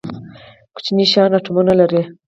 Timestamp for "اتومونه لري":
1.37-2.01